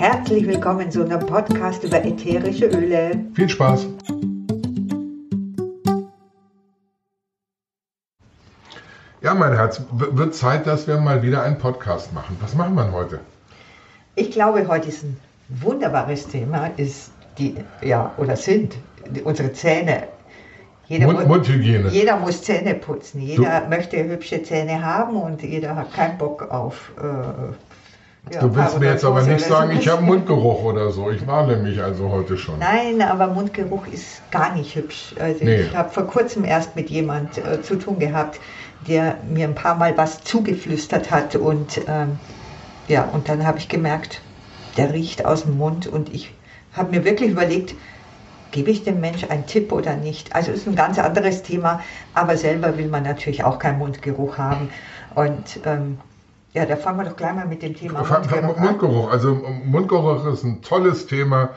[0.00, 3.22] Herzlich willkommen zu unserem Podcast über ätherische Öle.
[3.34, 3.86] Viel Spaß!
[9.20, 12.34] Ja, mein Herz, wird Zeit, dass wir mal wieder einen Podcast machen.
[12.40, 13.20] Was machen wir heute?
[14.14, 15.20] Ich glaube, heute ist ein
[15.50, 18.78] wunderbares Thema, ist die, ja, oder sind
[19.24, 20.04] unsere Zähne.
[20.88, 21.90] Jeder, Mund, Mundhygiene.
[21.90, 23.20] Jeder muss Zähne putzen.
[23.20, 26.90] Jeder du, möchte hübsche Zähne haben und jeder hat keinen Bock auf.
[26.96, 27.52] Äh,
[28.32, 31.10] ja, du willst mir jetzt aber nicht sagen, ich habe Mundgeruch oder so.
[31.10, 32.58] Ich warne mich also heute schon.
[32.58, 35.14] Nein, aber Mundgeruch ist gar nicht hübsch.
[35.18, 35.62] Also nee.
[35.62, 38.40] Ich habe vor kurzem erst mit jemand äh, zu tun gehabt,
[38.86, 42.18] der mir ein paar Mal was zugeflüstert hat und ähm,
[42.88, 44.20] ja, und dann habe ich gemerkt,
[44.76, 46.34] der riecht aus dem Mund und ich
[46.72, 47.74] habe mir wirklich überlegt,
[48.50, 50.34] gebe ich dem Mensch einen Tipp oder nicht?
[50.34, 51.80] Also ist ein ganz anderes Thema,
[52.14, 54.70] aber selber will man natürlich auch keinen Mundgeruch haben.
[55.14, 55.98] Und ähm,
[56.52, 59.10] ja, da fangen wir doch gleich mal mit dem Thema Mundgeruch, Mundgeruch.
[59.10, 61.50] Also Mundgeruch ist ein tolles Thema,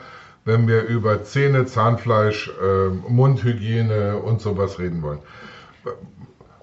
[0.44, 5.20] wenn wir über Zähne, Zahnfleisch, äh, Mundhygiene und sowas reden wollen.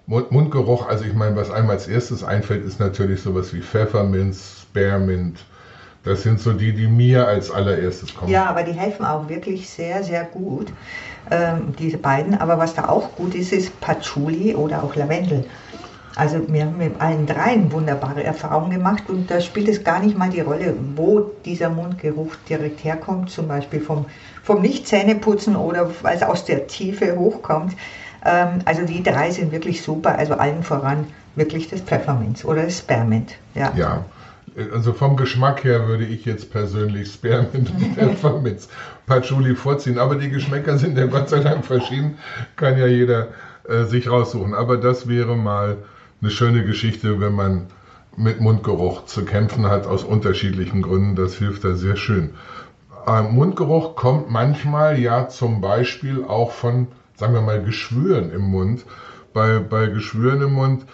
[0.08, 5.46] Mundgeruch, also ich meine, was einem als erstes einfällt, ist natürlich sowas wie Pfefferminz, Spearmint,
[6.04, 8.32] das sind so die, die mir als allererstes kommen.
[8.32, 10.68] Ja, aber die helfen auch wirklich sehr, sehr gut,
[11.30, 12.34] ähm, diese beiden.
[12.40, 15.46] Aber was da auch gut ist, ist Patchouli oder auch Lavendel.
[16.22, 20.16] Also wir haben mit allen dreien wunderbare Erfahrungen gemacht und da spielt es gar nicht
[20.16, 24.06] mal die Rolle, wo dieser Mundgeruch direkt herkommt, zum Beispiel vom,
[24.44, 27.74] vom Nicht-Zähneputzen oder weil es aus der Tiefe hochkommt.
[28.24, 32.78] Ähm, also die drei sind wirklich super, also allen voran wirklich das Pfefferminz oder das
[32.78, 33.34] Spermint.
[33.56, 33.74] Ja.
[33.76, 34.06] ja.
[34.76, 38.70] Also vom Geschmack her würde ich jetzt persönlich Spearmint und Pfefferminz
[39.08, 39.98] Patchouli vorziehen.
[39.98, 42.20] Aber die Geschmäcker sind ja Gott sei Dank verschieden.
[42.58, 43.30] Kann ja jeder
[43.68, 44.54] äh, sich raussuchen.
[44.54, 45.78] Aber das wäre mal
[46.22, 47.68] eine schöne Geschichte, wenn man
[48.16, 51.16] mit Mundgeruch zu kämpfen hat, aus unterschiedlichen Gründen.
[51.16, 52.32] Das hilft da sehr schön.
[53.08, 58.86] Äh, Mundgeruch kommt manchmal ja zum Beispiel auch von, sagen wir mal, Geschwüren im Mund.
[59.34, 60.86] Bei, bei Geschwüren im Mund,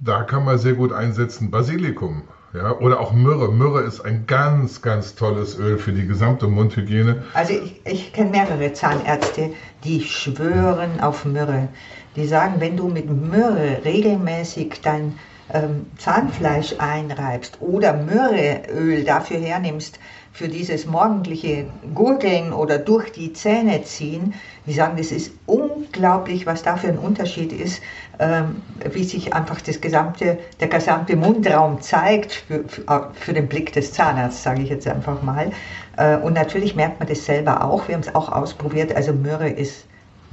[0.00, 2.24] da kann man sehr gut einsetzen Basilikum.
[2.54, 3.48] Ja, oder auch Myrrhe.
[3.48, 7.24] Myrrhe ist ein ganz, ganz tolles Öl für die gesamte Mundhygiene.
[7.34, 9.50] Also ich, ich kenne mehrere Zahnärzte,
[9.82, 11.66] die schwören auf Myrrhe.
[12.14, 15.18] Die sagen, wenn du mit Myrrhe regelmäßig dein
[15.52, 19.98] ähm, Zahnfleisch einreibst oder Myrrheöl dafür hernimmst,
[20.34, 24.34] für dieses morgendliche Gurgeln oder durch die Zähne ziehen,
[24.66, 27.80] die sagen, das ist unglaublich, was da für ein Unterschied ist,
[28.18, 28.60] ähm,
[28.92, 33.92] wie sich einfach das gesamte, der gesamte Mundraum zeigt für, für, für den Blick des
[33.92, 35.52] Zahnarztes, sage ich jetzt einfach mal.
[35.96, 39.50] Äh, und natürlich merkt man das selber auch, wir haben es auch ausprobiert, also Myrrhe
[39.50, 39.86] ist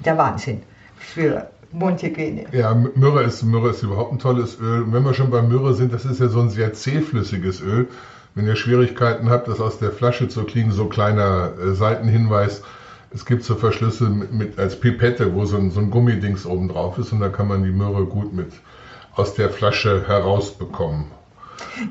[0.04, 0.64] der Wahnsinn
[0.98, 2.46] für Mundhygiene.
[2.52, 4.84] Ja, Myrrhe ist, Myrrhe ist überhaupt ein tolles Öl.
[4.84, 7.88] Und wenn wir schon bei Myrrhe sind, das ist ja so ein sehr zähflüssiges Öl.
[8.36, 12.64] Wenn ihr Schwierigkeiten habt, das aus der Flasche zu kriegen, so kleiner äh, Seitenhinweis,
[13.14, 16.70] es gibt so Verschlüsse mit, mit, als Pipette, wo so ein, so ein Gummidings oben
[16.70, 18.54] drauf ist und da kann man die Möhre gut mit
[19.16, 21.06] aus der Flasche herausbekommen.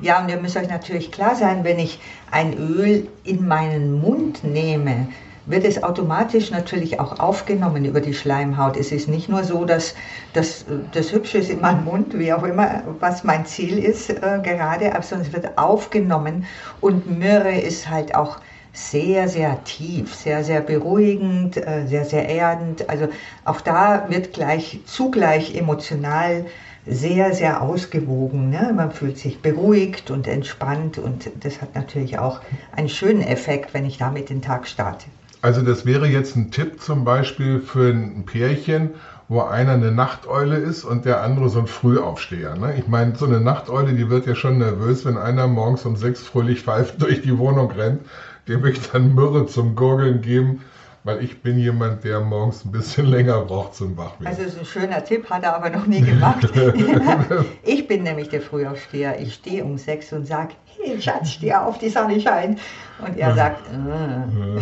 [0.01, 1.99] Ja, und ihr müsst euch natürlich klar sein, wenn ich
[2.31, 5.07] ein Öl in meinen Mund nehme,
[5.45, 8.77] wird es automatisch natürlich auch aufgenommen über die Schleimhaut.
[8.77, 9.95] Es ist nicht nur so, dass
[10.33, 14.39] das, das Hübsche ist in meinem Mund, wie auch immer, was mein Ziel ist äh,
[14.43, 16.45] gerade, sondern es wird aufgenommen
[16.79, 18.39] und Myrrhe ist halt auch
[18.73, 22.89] sehr, sehr tief, sehr, sehr beruhigend, äh, sehr, sehr erdend.
[22.89, 23.07] Also
[23.43, 26.45] auch da wird gleich zugleich emotional
[26.85, 28.49] sehr, sehr ausgewogen.
[28.49, 28.73] Ne?
[28.75, 32.41] Man fühlt sich beruhigt und entspannt und das hat natürlich auch
[32.75, 35.05] einen schönen Effekt, wenn ich damit den Tag starte.
[35.41, 38.91] Also das wäre jetzt ein Tipp zum Beispiel für ein Pärchen,
[39.27, 42.55] wo einer eine Nachteule ist und der andere so ein Frühaufsteher.
[42.55, 42.75] Ne?
[42.77, 46.21] Ich meine, so eine Nachteule, die wird ja schon nervös, wenn einer morgens um sechs
[46.21, 48.01] fröhlich pfeift durch die Wohnung rennt.
[48.47, 50.61] Dem ich dann Myrrhe zum Gurgeln geben
[51.03, 54.27] weil ich bin jemand, der morgens ein bisschen länger braucht zum Wachwerden.
[54.27, 56.47] Also ist ein schöner Tipp, hat er aber noch nie gemacht.
[57.63, 59.19] ich bin nämlich der Frühaufsteher.
[59.19, 62.59] Ich stehe um sechs und sage, hey Schatz, steh auf, die Sonne scheint.
[63.03, 64.61] Und er sagt, äh.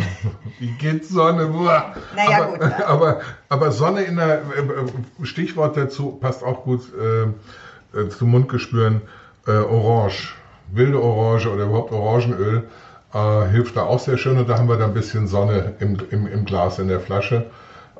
[0.58, 1.46] wie geht Sonne?
[1.46, 1.94] Boah.
[2.16, 2.80] Naja, aber, gut.
[2.86, 9.02] Aber, aber Sonne in der, äh, Stichwort dazu passt auch gut äh, äh, zu Mundgespüren,
[9.46, 10.34] äh, Orange,
[10.72, 12.64] wilde Orange oder überhaupt Orangenöl
[13.14, 15.98] äh, hilft da auch sehr schön und da haben wir dann ein bisschen Sonne im,
[16.10, 17.46] im, im Glas in der Flasche.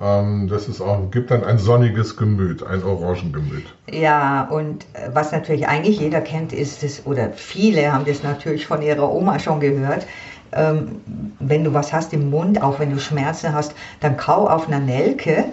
[0.00, 3.64] Ähm, das ist auch, gibt dann ein sonniges Gemüt, ein Orangengemüt.
[3.90, 8.66] Ja, und äh, was natürlich eigentlich jeder kennt, ist es, oder viele haben das natürlich
[8.66, 10.06] von ihrer Oma schon gehört,
[10.52, 11.00] ähm,
[11.38, 14.80] wenn du was hast im Mund, auch wenn du Schmerzen hast, dann kau auf einer
[14.80, 15.44] Nelke,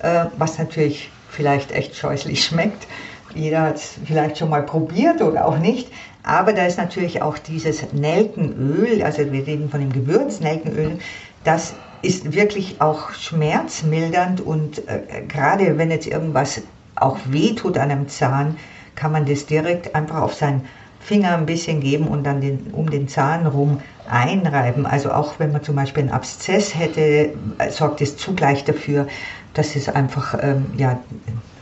[0.00, 2.86] äh, was natürlich vielleicht echt scheußlich schmeckt.
[3.34, 5.90] Jeder hat es vielleicht schon mal probiert oder auch nicht.
[6.22, 10.98] Aber da ist natürlich auch dieses Nelkenöl, also wir reden von dem Gewürz Nelkenöl,
[11.44, 16.60] das ist wirklich auch schmerzmildernd und äh, gerade wenn jetzt irgendwas
[16.96, 18.56] auch wehtut an einem Zahn,
[18.94, 20.62] kann man das direkt einfach auf seinen
[21.00, 23.80] Finger ein bisschen geben und dann den, um den Zahn rum
[24.10, 24.84] einreiben.
[24.84, 27.30] Also auch wenn man zum Beispiel einen Abszess hätte,
[27.70, 29.06] sorgt es zugleich dafür,
[29.54, 30.98] dass es einfach ähm, ja,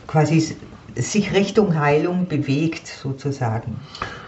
[0.07, 0.55] quasi
[0.95, 3.79] sich Richtung Heilung bewegt sozusagen.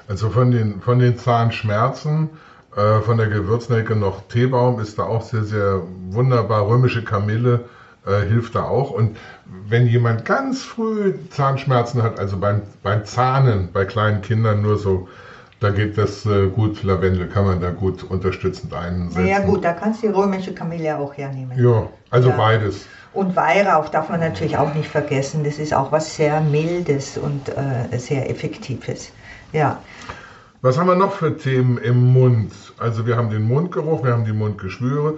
[0.08, 2.30] Also von den, von den Zahnschmerzen,
[2.76, 6.68] äh, von der Gewürznelke noch Teebaum ist da auch sehr, sehr wunderbar.
[6.68, 7.66] Römische Kamille
[8.06, 8.92] äh, hilft da auch.
[8.92, 9.18] Und
[9.68, 15.08] wenn jemand ganz früh Zahnschmerzen hat, also beim, beim Zahnen bei kleinen Kindern nur so,
[15.60, 19.28] da geht das äh, gut, Lavendel kann man da gut unterstützend einsetzen.
[19.28, 21.58] Ja gut, da kannst du die römische Kamille auch hernehmen.
[21.62, 22.38] Ja, also ja.
[22.38, 22.86] beides.
[23.14, 25.44] Und Weihrauch darf man natürlich auch nicht vergessen.
[25.44, 29.12] Das ist auch was sehr Mildes und äh, sehr Effektives.
[29.52, 29.80] Ja.
[30.62, 32.52] Was haben wir noch für Themen im Mund?
[32.78, 35.18] Also wir haben den Mundgeruch, wir haben die Mundgeschwüre,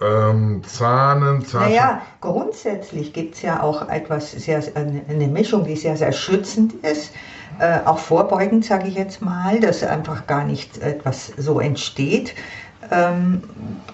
[0.00, 1.70] ähm, Zahnen, Zahn.
[1.70, 7.12] Naja, grundsätzlich gibt es ja auch etwas sehr, eine Mischung, die sehr, sehr schützend ist.
[7.58, 12.34] Äh, auch vorbeugend, sage ich jetzt mal, dass einfach gar nicht etwas so entsteht.
[12.90, 13.42] Ähm,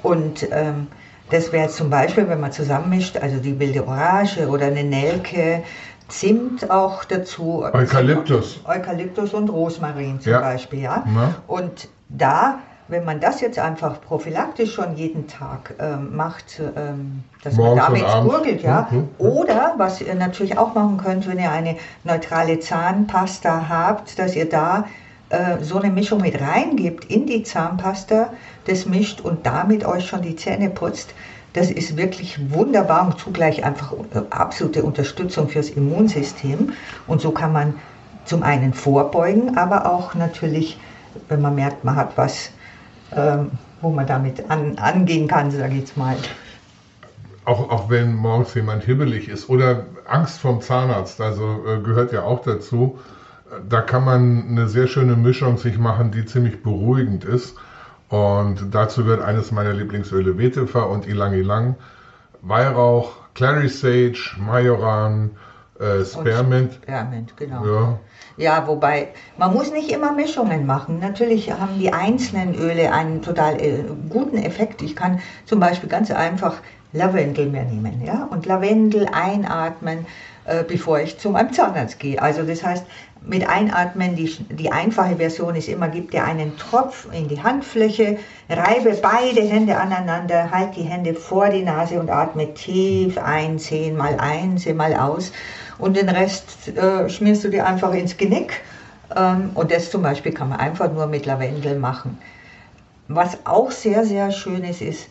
[0.02, 0.88] und ähm,
[1.30, 5.62] das wäre zum Beispiel, wenn man zusammenmischt, also die wilde Orange oder eine Nelke,
[6.12, 7.64] Zimt auch dazu.
[7.72, 8.60] Eukalyptus.
[8.66, 10.40] Eukalyptus und Rosmarin zum ja.
[10.40, 11.04] Beispiel, ja.
[11.06, 11.34] Na?
[11.46, 12.58] Und da,
[12.92, 18.00] wenn man das jetzt einfach prophylaktisch schon jeden Tag ähm, macht, ähm, dass Morgens man
[18.00, 18.88] damit gurgelt, ja.
[18.90, 19.08] Mhm.
[19.18, 24.48] Oder was ihr natürlich auch machen könnt, wenn ihr eine neutrale Zahnpasta habt, dass ihr
[24.48, 24.84] da
[25.30, 28.30] äh, so eine Mischung mit reingibt in die Zahnpasta,
[28.66, 31.14] das mischt und damit euch schon die Zähne putzt,
[31.54, 36.74] das ist wirklich wunderbar und zugleich einfach äh, absolute Unterstützung fürs Immunsystem.
[37.06, 37.74] Und so kann man
[38.24, 40.78] zum einen vorbeugen, aber auch natürlich,
[41.28, 42.50] wenn man merkt, man hat was,
[43.80, 46.16] wo man damit an, angehen kann, sage ich jetzt mal.
[47.44, 52.22] Auch, auch wenn morgens jemand hibbelig ist oder Angst vom Zahnarzt, also äh, gehört ja
[52.22, 52.98] auch dazu
[53.68, 57.56] da kann man eine sehr schöne Mischung sich machen, die ziemlich beruhigend ist.
[58.08, 61.76] Und dazu gehört eines meiner Lieblingsöle Vetiver und Ilang Ilang,
[62.42, 65.30] Weihrauch, Clary Sage, Majoran,
[65.82, 66.74] äh, Spearmint.
[66.74, 67.66] Spearmint, genau.
[67.66, 67.98] Ja.
[68.36, 71.00] ja, wobei man muss nicht immer Mischungen machen.
[71.00, 74.82] Natürlich haben die einzelnen Öle einen total äh, guten Effekt.
[74.82, 76.60] Ich kann zum Beispiel ganz einfach
[76.92, 80.06] Lavendel mehr nehmen, ja, und Lavendel einatmen,
[80.44, 82.20] äh, bevor ich zu meinem Zahnarzt gehe.
[82.20, 82.84] Also das heißt,
[83.26, 88.18] mit Einatmen, die, die einfache Version ist immer, gib dir einen Tropf in die Handfläche,
[88.48, 94.16] reibe beide Hände aneinander, halt die Hände vor die Nase und atme tief ein, zehnmal
[94.18, 95.32] ein, zehnmal aus.
[95.78, 98.60] Und den Rest äh, schmierst du dir einfach ins Genick.
[99.16, 102.18] Ähm, und das zum Beispiel kann man einfach nur mit Lavendel machen.
[103.08, 105.08] Was auch sehr, sehr schön ist, ist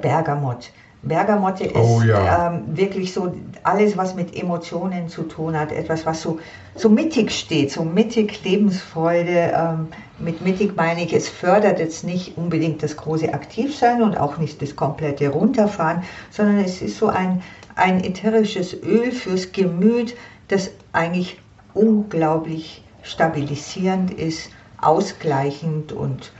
[0.00, 0.70] Bergamott.
[1.04, 2.48] Bergamotte ist oh, ja.
[2.48, 6.38] ähm, wirklich so alles, was mit Emotionen zu tun hat, etwas, was so,
[6.74, 9.52] so mittig steht, so mittig Lebensfreude.
[9.54, 14.38] Ähm, mit mittig meine ich, es fördert jetzt nicht unbedingt das große Aktivsein und auch
[14.38, 17.42] nicht das komplette Runterfahren, sondern es ist so ein,
[17.74, 20.16] ein ätherisches Öl fürs Gemüt,
[20.48, 21.38] das eigentlich
[21.74, 24.50] unglaublich stabilisierend ist,
[24.80, 26.32] ausgleichend und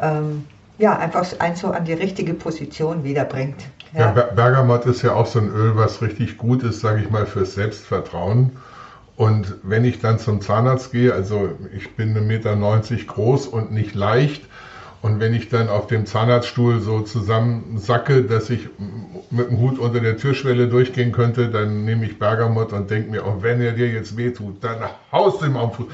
[0.00, 0.46] ähm,
[0.78, 3.56] ja, einfach ein so an die richtige Position wiederbringt.
[3.96, 4.14] Ja.
[4.14, 7.24] ja, Bergamott ist ja auch so ein Öl, was richtig gut ist, sage ich mal,
[7.24, 8.52] fürs Selbstvertrauen.
[9.16, 13.94] Und wenn ich dann zum Zahnarzt gehe, also ich bin 1,90 Meter groß und nicht
[13.94, 14.44] leicht,
[15.02, 18.68] und wenn ich dann auf dem Zahnarztstuhl so zusammensacke, dass ich
[19.30, 23.24] mit dem Hut unter der Türschwelle durchgehen könnte, dann nehme ich Bergamott und denke mir,
[23.24, 24.78] oh, wenn er dir jetzt wehtut, dann
[25.12, 25.86] haust du ihm am Fuß.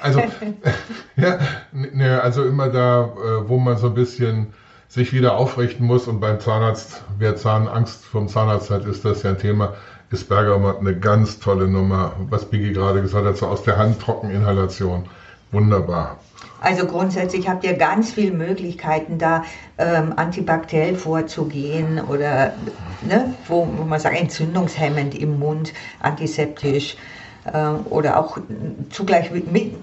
[0.00, 0.22] Also,
[1.16, 1.38] ja,
[1.72, 4.52] ne, also immer da, äh, wo man so ein bisschen
[4.90, 6.06] sich wieder aufrichten muss.
[6.08, 9.74] Und beim Zahnarzt, wer Zahnangst vom Zahnarzt hat, ist das ja ein Thema.
[10.10, 14.00] Ist Bergamot eine ganz tolle Nummer, was Biggie gerade gesagt hat, so aus der Hand
[14.02, 15.04] Trockeninhalation.
[15.52, 16.18] Wunderbar.
[16.60, 19.44] Also grundsätzlich habt ihr ganz viele Möglichkeiten, da
[19.78, 22.52] ähm, antibakteriell vorzugehen oder
[23.02, 26.96] ne, wo, wo man sagt, entzündungshemmend im Mund, antiseptisch.
[27.44, 28.36] Äh, oder auch
[28.90, 29.74] zugleich mit,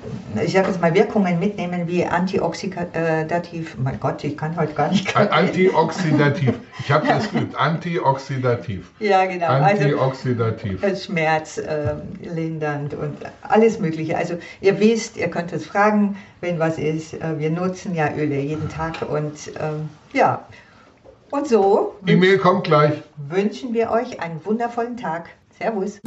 [0.43, 3.75] ich sage jetzt mal Wirkungen mitnehmen wie antioxidativ.
[3.77, 5.15] Mein Gott, ich kann heute gar nicht.
[5.31, 6.53] Antioxidativ.
[6.79, 7.55] Ich habe das geübt.
[7.55, 8.91] Antioxidativ.
[8.99, 9.47] Ja, genau.
[9.47, 10.83] Also, Antioxidativ.
[10.83, 14.15] Also, schmerzlindernd äh, und alles Mögliche.
[14.17, 17.15] Also ihr wisst, ihr könnt uns fragen, wenn was ist.
[17.15, 20.45] Äh, wir nutzen ja Öle jeden Tag und ähm, ja.
[21.31, 21.95] Und so.
[22.05, 22.93] E-Mail kommt gleich.
[23.17, 25.29] Wünschen wir euch einen wundervollen Tag.
[25.57, 25.99] Servus.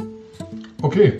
[0.81, 1.19] Okay.